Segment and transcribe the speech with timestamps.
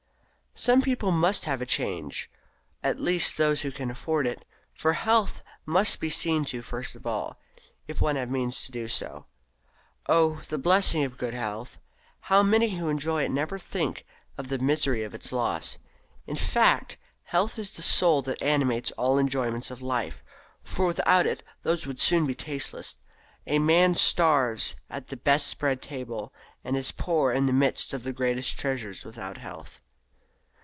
[0.53, 2.29] So people must have a change
[2.83, 4.43] at least those who can afford it
[4.75, 7.39] for health must be seen to first of all,
[7.87, 9.25] if one has means to do so.
[10.07, 10.41] Oh!
[10.49, 11.79] the blessing of good health!
[12.19, 14.05] How many who enjoy it never think
[14.37, 15.79] of the misery of its loss!
[16.27, 20.21] In fact, health is the soul that animates all enjoyments of life;
[20.63, 22.99] for without it those would soon be tasteless.
[23.47, 26.31] A man starves at the best spread table,
[26.63, 29.79] and is poor in the midst of the greatest treasures without health.